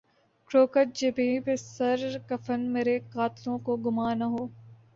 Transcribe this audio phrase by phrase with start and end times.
[0.49, 4.43] کرو کج جبیں پہ سر کفن مرے قاتلوں کو گماں نہ ہو